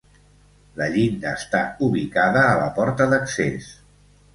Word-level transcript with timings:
La 0.81 0.87
llinda 0.95 1.35
està 1.41 1.63
ubicada 1.91 2.49
a 2.49 2.59
la 2.65 2.69
porta 2.83 3.13
d'accés. 3.17 3.75